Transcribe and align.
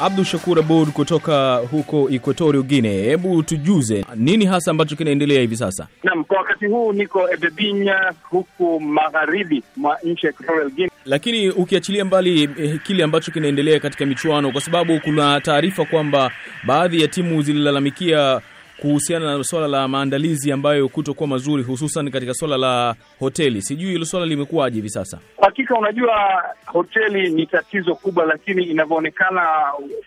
Abdu 0.00 0.24
Shakur 0.24 0.58
Abud 0.58 0.88
kutoka 0.92 1.56
huko 1.70 2.10
Equatorial 2.10 2.62
Guinea, 2.64 3.04
hebu 3.04 3.42
tujuze 3.42 4.04
nini 4.16 4.44
hasa 4.46 4.70
ambacho 4.70 4.96
kinaendelea 4.96 5.40
hivi 5.40 5.56
sasa? 5.56 5.88
Naam, 6.02 6.24
kwa 6.24 6.36
wakati 6.38 6.66
huu 6.66 6.92
niko 6.92 7.30
Ebebinya 7.30 8.12
huku 8.22 8.80
magharibi 8.80 9.62
mwa 9.76 9.98
nchi 10.04 10.26
ya 10.26 10.32
Equatorial 10.32 10.70
Guinea. 10.70 10.90
Lakini 11.04 11.50
ukiachilia 11.50 12.04
mbali 12.04 12.42
eh, 12.42 12.80
kile 12.82 13.04
ambacho 13.04 13.32
kinaendelea 13.32 13.80
katika 13.80 14.06
michuano, 14.06 14.52
kwa 14.52 14.60
sababu 14.60 15.00
kuna 15.00 15.40
taarifa 15.40 15.84
kwamba 15.84 16.30
baadhi 16.66 17.00
ya 17.02 17.08
timu 17.08 17.42
zililalamikia 17.42 18.40
kuhusiana 18.80 19.36
na 19.38 19.44
swala 19.44 19.68
la 19.68 19.88
maandalizi 19.88 20.52
ambayo 20.52 20.88
kutokuwa 20.88 21.28
mazuri, 21.28 21.62
hususan 21.62 22.10
katika 22.10 22.34
swala 22.34 22.56
la 22.56 22.94
hoteli. 23.20 23.62
Sijui 23.62 23.90
hilo 23.92 24.04
swala 24.04 24.26
limekuwaje 24.26 24.76
hivi 24.76 24.90
sasa. 24.90 25.18
Hakika 25.40 25.74
unajua, 25.78 26.44
hoteli 26.66 27.30
ni 27.30 27.46
tatizo 27.46 27.94
kubwa, 27.94 28.24
lakini 28.26 28.64
inavyoonekana 28.64 29.42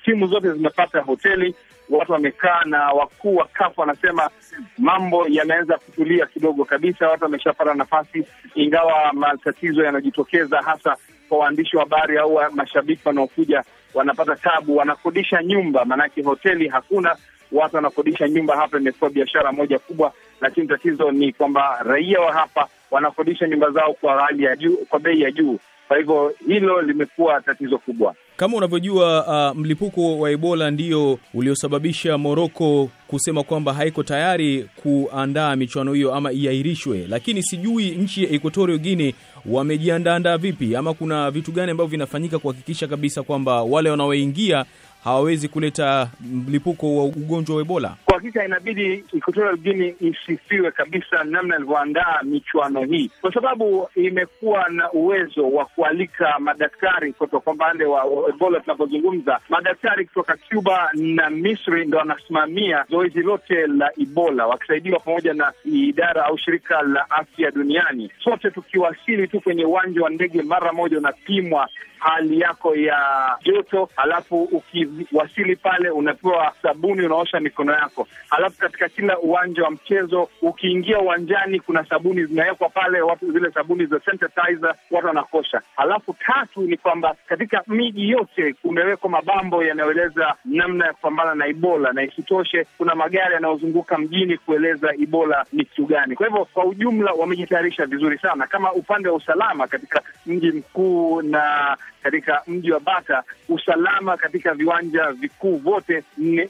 timu 0.05 0.27
zote 0.27 0.51
zimepata 0.51 0.99
hoteli, 1.01 1.55
watu 1.89 2.11
wamekaa, 2.11 2.63
na 2.65 2.91
wakuu 2.91 3.35
wa 3.35 3.45
kafu 3.53 3.81
wanasema 3.81 4.29
mambo 4.77 5.25
yameanza 5.29 5.77
kutulia 5.77 6.25
kidogo 6.25 6.65
kabisa, 6.65 7.09
watu 7.09 7.23
wameshapata 7.23 7.73
nafasi, 7.73 8.23
ingawa 8.55 9.13
matatizo 9.13 9.83
yanajitokeza 9.83 10.61
hasa 10.61 10.95
kwa 11.29 11.37
waandishi 11.37 11.77
wa 11.77 11.83
habari 11.83 12.17
au 12.17 12.39
mashabiki 12.51 13.01
wanaokuja 13.07 13.63
wanapata 13.93 14.35
tabu, 14.35 14.77
wanakodisha 14.77 15.43
nyumba, 15.43 15.85
maanake 15.85 16.21
hoteli 16.23 16.67
hakuna 16.67 17.15
watu 17.51 17.75
wanakodisha 17.75 18.27
nyumba 18.29 18.55
hapa. 18.55 18.77
Imekuwa 18.77 19.09
biashara 19.09 19.51
moja 19.51 19.79
kubwa, 19.79 20.13
lakini 20.41 20.67
tatizo 20.67 21.11
ni 21.11 21.33
kwamba 21.33 21.79
raia 21.83 22.19
wa 22.19 22.33
hapa 22.33 22.67
wanakodisha 22.91 23.47
nyumba 23.47 23.71
zao 23.71 23.93
kwa 23.93 24.21
hali 24.21 24.43
ya 24.43 24.55
juu, 24.55 24.77
kwa 24.89 24.99
bei 24.99 25.21
ya 25.21 25.31
juu. 25.31 25.59
Kwa 25.87 25.97
hivyo 25.97 26.33
hilo 26.47 26.81
limekuwa 26.81 27.41
tatizo 27.41 27.77
kubwa. 27.77 28.15
Kama 28.37 28.57
unavyojua 28.57 29.25
uh, 29.51 29.57
mlipuko 29.59 30.19
wa 30.19 30.31
Ebola 30.31 30.71
ndio 30.71 31.19
uliosababisha 31.33 32.17
Moroko 32.17 32.89
kusema 33.07 33.43
kwamba 33.43 33.73
haiko 33.73 34.03
tayari 34.03 34.69
kuandaa 34.83 35.55
michuano 35.55 35.93
hiyo 35.93 36.13
ama 36.15 36.31
iahirishwe, 36.31 37.05
lakini 37.09 37.43
sijui 37.43 37.89
nchi 37.91 38.23
ya 38.23 38.29
Equatorial 38.29 38.79
Guinea 38.79 39.13
wamejiandaandaa 39.45 40.37
vipi, 40.37 40.75
ama 40.75 40.93
kuna 40.93 41.31
vitu 41.31 41.51
gani 41.51 41.71
ambavyo 41.71 41.89
vinafanyika 41.91 42.39
kuhakikisha 42.39 42.87
kabisa 42.87 43.23
kwamba 43.23 43.63
wale 43.63 43.89
wanaoingia 43.89 44.65
hawawezi 45.03 45.47
kuleta 45.47 46.09
mlipuko 46.21 46.97
wa 46.97 47.03
ugonjwa 47.05 47.55
wa 47.55 47.61
Ebola. 47.61 47.95
Kwa 48.11 48.19
hakika 48.19 48.45
inabidi 48.45 49.03
Equatorial 49.17 49.57
Guinea 49.57 49.93
isifiwe 49.99 50.71
kabisa 50.71 51.23
namna 51.23 51.55
ilivyoandaa 51.55 52.19
michuano 52.23 52.83
hii, 52.83 53.11
kwa 53.21 53.33
sababu 53.33 53.89
imekuwa 53.95 54.69
na 54.69 54.91
uwezo 54.91 55.51
wa 55.51 55.65
kualika 55.65 56.39
madaktari 56.39 57.13
kutoka 57.13 57.51
upande 57.51 57.85
wa 57.85 58.05
Ebola. 58.29 58.59
Tunapozungumza 58.59 59.39
madaktari 59.49 60.05
kutoka 60.05 60.37
Cuba 60.49 60.89
na 60.93 61.29
Misri 61.29 61.85
ndo 61.85 61.97
wanasimamia 61.97 62.85
zoezi 62.89 63.19
lote 63.21 63.67
la 63.67 63.91
Ebola, 64.01 64.47
wakisaidiwa 64.47 64.99
pamoja 64.99 65.33
na 65.33 65.53
idara 65.65 66.25
au 66.25 66.37
shirika 66.37 66.81
la 66.81 67.09
afya 67.09 67.51
duniani. 67.51 68.11
Sote 68.23 68.51
tukiwasili 68.51 69.27
tu 69.27 69.41
kwenye 69.41 69.65
uwanja 69.65 70.01
wa 70.01 70.09
ndege, 70.09 70.41
mara 70.41 70.73
moja 70.73 70.97
unapimwa 70.97 71.69
hali 72.01 72.39
yako 72.39 72.75
ya 72.75 72.99
joto, 73.43 73.89
alafu 73.97 74.43
ukiwasili 74.43 75.55
pale 75.55 75.89
unapewa 75.89 76.53
sabuni, 76.61 77.05
unaosha 77.05 77.39
mikono 77.39 77.73
yako. 77.73 78.00
Halafu 78.29 78.57
katika 78.57 78.89
kila 78.89 79.19
uwanja 79.19 79.63
wa 79.63 79.71
mchezo 79.71 80.29
ukiingia 80.41 80.99
uwanjani, 80.99 81.59
kuna 81.59 81.85
sabuni 81.85 82.25
zinawekwa 82.25 82.69
pale, 82.69 83.01
watu 83.01 83.31
zile 83.31 83.51
sabuni 83.51 83.85
za 83.85 83.99
sanitizer, 83.99 84.75
watu 84.91 85.07
wanakosha. 85.07 85.61
Alafu 85.77 86.15
tatu 86.25 86.61
ni 86.61 86.77
kwamba 86.77 87.15
katika 87.27 87.63
miji 87.67 88.09
yote 88.09 88.53
kumewekwa 88.53 89.09
mabambo 89.09 89.63
yanayoeleza 89.63 90.35
namna 90.45 90.85
ya 90.85 90.93
kupambana 90.93 91.35
na 91.35 91.47
Ebola, 91.47 91.93
na 91.93 92.03
isitoshe 92.03 92.65
kuna 92.77 92.95
magari 92.95 93.33
yanayozunguka 93.33 93.97
mjini 93.97 94.37
kueleza 94.37 94.93
Ebola 94.93 95.45
ni 95.53 95.65
kitu 95.65 95.85
gani. 95.85 96.15
Kwa 96.15 96.27
hivyo 96.27 96.45
kwa 96.53 96.65
ujumla 96.65 97.11
wamejitayarisha 97.11 97.85
vizuri 97.85 98.17
sana, 98.17 98.47
kama 98.47 98.73
upande 98.73 99.09
wa 99.09 99.15
usalama 99.15 99.67
katika 99.67 100.01
mji 100.25 100.51
mkuu 100.51 101.21
na 101.21 101.77
katika 102.03 102.41
mji 102.47 102.71
wa 102.71 102.79
Bata, 102.79 103.23
usalama 103.49 104.17
katika 104.17 104.53
viwanja 104.53 105.11
vikuu 105.11 105.57
vyote 105.57 106.03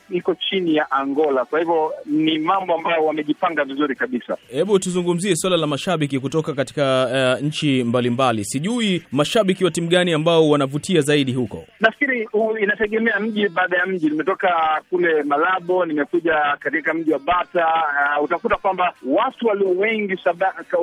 iko 0.10 0.36
chini 0.36 0.76
ya 0.76 0.92
Angola. 0.92 1.41
Kwa 1.46 1.60
hivyo 1.60 1.94
ni 2.06 2.40
mambo 2.40 2.76
ambayo 2.76 3.06
wamejipanga 3.06 3.64
vizuri 3.64 3.96
kabisa. 3.96 4.38
Hebu 4.52 4.80
tuzungumzie 4.80 5.36
swala 5.36 5.58
la 5.58 5.68
mashabiki 5.68 6.20
kutoka 6.20 6.54
katika 6.54 7.08
uh, 7.38 7.46
nchi 7.46 7.84
mbalimbali. 7.84 8.46
Sijui 8.46 9.04
mashabiki 9.12 9.64
wa 9.66 9.72
timu 9.72 9.88
gani 9.88 10.14
ambao 10.14 10.50
wanavutia 10.50 11.02
zaidi 11.02 11.34
huko? 11.34 11.66
Nafikiri 11.80 12.28
uh, 12.34 12.62
inategemea 12.62 13.20
mji 13.20 13.50
baada 13.50 13.78
ya 13.78 13.86
mji. 13.86 14.10
Nimetoka 14.10 14.82
kule 14.90 15.24
Malabo, 15.24 15.86
nimekuja 15.86 16.58
katika 16.60 16.94
mji 16.94 17.12
wa 17.12 17.20
Bata. 17.20 17.68
Uh, 18.18 18.24
utakuta 18.24 18.56
kwamba 18.56 18.94
watu 19.06 19.48
walio 19.48 19.70
wengi 19.70 20.18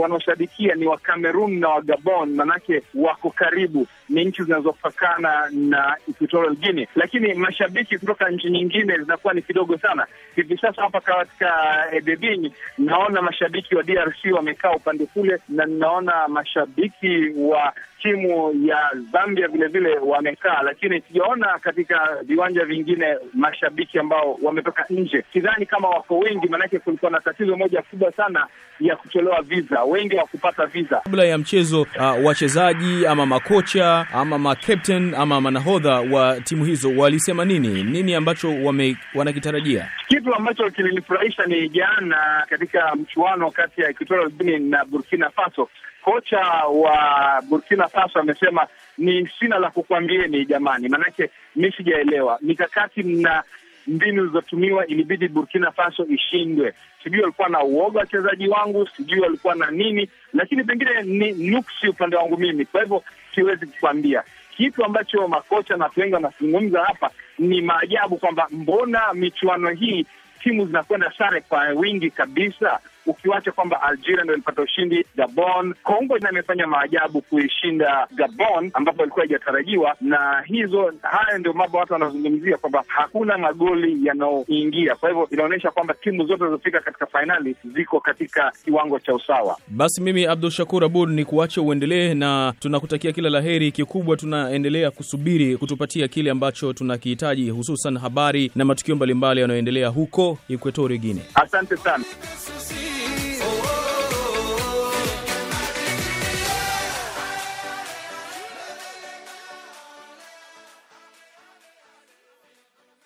wanaoshabikia 0.01 0.75
ni 0.75 0.87
wa 0.87 0.99
Cameroon 0.99 1.59
na 1.59 1.69
wa 1.69 1.83
Gabon, 1.83 2.35
manake 2.35 2.83
wako 2.95 3.31
karibu, 3.31 3.87
ni 4.09 4.25
nchi 4.25 4.43
zinazopakana 4.43 5.51
na 5.53 5.97
Equatorial 6.09 6.55
Guinea, 6.57 6.87
lakini 6.97 7.35
mashabiki 7.35 7.99
kutoka 7.99 8.31
nchi 8.31 8.51
nyingine 8.51 8.99
zinakuwa 8.99 9.35
ni 9.35 9.43
kidogo 9.43 9.79
sana. 9.79 10.07
Hivi 10.49 10.61
sasa 10.61 10.83
hapa 10.83 11.01
katika 11.01 11.51
Ebebinyi 11.93 12.53
naona 12.79 13.23
mashabiki 13.23 13.75
wa 13.75 13.83
DRC 13.83 14.25
wamekaa 14.33 14.71
upande 14.73 15.07
kule, 15.07 15.39
na 15.49 15.65
ninaona 15.65 16.29
mashabiki 16.29 17.29
wa 17.39 17.73
timu 18.03 18.67
ya 18.67 18.79
Zambia 19.13 19.49
vile 19.49 19.67
vile 19.67 19.99
wamekaa, 19.99 20.63
lakini 20.63 21.01
sijaona 21.01 21.59
katika 21.59 22.09
viwanja 22.23 22.65
vingine 22.65 23.17
mashabiki 23.35 23.99
ambao 23.99 24.39
wametoka 24.43 24.85
nje. 24.91 25.25
Sidhani 25.33 25.67
kama 25.67 25.89
wako 25.89 26.19
wengi, 26.19 26.49
maanake 26.49 26.79
kulikuwa 26.79 27.11
na 27.11 27.21
tatizo 27.21 27.57
moja 27.57 27.83
kubwa 27.83 28.13
sana 28.13 28.47
ya 28.81 28.97
kutolewa 28.97 29.43
visa, 29.43 29.85
wengi 29.85 30.17
hawakupata 30.17 30.67
visa 30.67 31.01
kabla 31.05 31.25
ya 31.25 31.39
mchezo. 31.39 31.81
Uh, 31.83 32.25
wachezaji 32.25 33.07
ama 33.07 33.27
makocha 33.27 34.07
ama 34.13 34.39
makapten 34.39 35.15
ama 35.15 35.41
manahodha 35.41 36.01
wa 36.01 36.41
timu 36.41 36.65
hizo 36.65 36.91
walisema 36.97 37.45
nini? 37.45 37.85
Nini 37.85 38.15
ambacho 38.15 38.49
wame, 38.65 38.97
wanakitarajia? 39.15 39.89
Kitu 40.09 40.35
ambacho 40.35 40.71
kilinifurahisha 40.71 41.47
ni 41.47 41.69
jana 41.69 42.47
katika 42.49 42.95
mchuano 42.97 43.51
kati 43.51 43.81
ya 43.81 43.89
Equatorial 43.91 44.31
Guinea 44.31 44.59
na 44.59 44.85
Burkina 44.85 45.31
Faso 45.31 45.69
kocha 46.03 46.39
wa 46.73 47.43
Burkina 47.49 47.89
Faso 47.89 48.19
amesema 48.19 48.67
ni 48.99 49.29
sina 49.39 49.59
la 49.59 49.71
kukwambieni 49.71 50.47
jamani, 50.47 50.89
maanake 50.89 51.31
mi 51.57 51.73
sijaelewa 51.73 52.39
mikakati 52.43 53.03
na 53.03 53.43
mbinu 53.87 54.21
zilizotumiwa, 54.23 54.87
ilibidi 54.87 55.29
Burkina 55.29 55.71
Faso 55.73 56.07
ishindwe. 56.07 56.75
Sijui 57.05 57.21
walikuwa 57.21 57.49
na 57.49 57.63
uoga 57.63 58.01
wachezaji 58.01 58.49
wangu, 58.49 58.89
sijui 58.97 59.21
walikuwa 59.21 59.55
na 59.55 59.71
nini, 59.71 60.09
lakini 60.33 60.65
pengine 60.65 61.03
ni 61.03 61.33
nuksi 61.51 61.89
upande 61.89 62.17
wangu 62.17 62.37
mimi. 62.37 62.65
Kwa 62.65 62.81
hivyo 62.83 63.03
siwezi 63.35 63.67
kukwambia 63.67 64.23
kitu 64.57 64.85
ambacho 64.85 65.29
makocha 65.29 65.77
na 65.77 65.85
watu 65.85 66.01
wengi 66.01 66.15
wanazungumza 66.15 66.85
hapa. 66.85 67.11
Ni 67.39 67.61
maajabu 67.63 68.17
kwamba 68.17 68.47
mbona 68.51 69.15
michuano 69.15 69.71
hii 69.71 70.07
timu 70.43 70.67
zinakwenda 70.67 71.13
sare 71.19 71.41
kwa 71.41 71.69
wingi 71.69 72.11
kabisa 72.11 72.81
ukiwacha 73.09 73.53
kwamba 73.53 73.83
Algeria 73.83 74.23
ndio 74.23 74.35
ilipata 74.35 74.63
ushindi 74.63 75.05
Gabon. 75.17 75.75
Kongo 75.83 76.19
na 76.19 76.31
imefanya 76.31 76.67
maajabu 76.67 77.23
kuishinda 77.23 78.07
Gabon 78.15 78.71
ambapo 78.75 79.03
ilikuwa 79.03 79.25
haijatarajiwa, 79.25 79.97
na 80.01 80.43
hizo 80.47 80.93
haya 81.03 81.39
ndio 81.39 81.53
mambo 81.53 81.79
watu 81.79 81.93
wanazungumzia 81.93 82.57
kwamba 82.57 82.85
hakuna 82.87 83.39
magoli 83.39 84.07
yanayoingia. 84.07 84.95
Kwa 84.95 85.09
hivyo 85.09 85.29
inaonyesha 85.31 85.71
kwamba 85.71 85.95
timu 85.95 86.25
zote 86.27 86.39
zilizofika 86.39 86.81
katika 86.81 87.07
fainali 87.07 87.57
ziko 87.75 88.01
katika 88.01 88.53
kiwango 88.65 88.99
cha 88.99 89.15
usawa. 89.15 89.57
Basi 89.69 90.01
mimi 90.03 90.27
Abdul 90.27 90.51
Shakur 90.51 90.85
Abud 90.85 91.09
ni 91.11 91.25
kuache 91.25 91.61
uendelee, 91.61 92.15
na 92.15 92.55
tunakutakia 92.61 93.13
kila 93.13 93.31
la 93.31 93.41
heri. 93.41 93.73
Kikubwa 93.73 94.17
tunaendelea 94.17 94.91
kusubiri 94.91 95.57
kutupatia 95.57 96.09
kile 96.09 96.31
ambacho 96.31 96.73
tunakihitaji, 96.73 97.51
hususan 97.51 97.99
habari 97.99 98.53
na 98.55 98.65
matukio 98.65 98.97
mbalimbali 98.97 99.41
yanayoendelea 99.41 99.89
huko 99.89 100.39
Equatorial 100.49 101.01
Guinea. 101.01 101.25
Asante 101.35 101.77
sana. 101.77 102.05